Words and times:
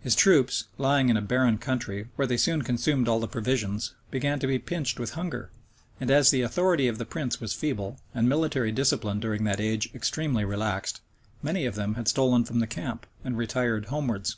His 0.00 0.16
troops, 0.16 0.64
lying 0.76 1.08
in 1.08 1.16
a 1.16 1.22
barren 1.22 1.56
country, 1.56 2.08
where 2.16 2.26
they 2.26 2.36
soon 2.36 2.62
consumed 2.62 3.06
all 3.06 3.20
the 3.20 3.28
provisions, 3.28 3.94
began 4.10 4.40
to 4.40 4.48
be 4.48 4.58
pinched 4.58 4.98
with 4.98 5.12
hunger; 5.12 5.50
and 6.00 6.10
as 6.10 6.32
the 6.32 6.42
authority 6.42 6.88
of 6.88 6.98
the 6.98 7.06
prince 7.06 7.40
was 7.40 7.52
feeble, 7.52 8.00
and 8.12 8.28
military 8.28 8.72
discipline 8.72 9.20
during 9.20 9.44
that 9.44 9.60
age 9.60 9.88
extremely 9.94 10.44
relaxed, 10.44 11.00
many 11.44 11.64
of 11.64 11.76
them 11.76 11.94
had 11.94 12.08
stolen 12.08 12.42
from 12.42 12.58
the 12.58 12.66
camp, 12.66 13.06
and 13.24 13.38
retired 13.38 13.84
homewards. 13.84 14.34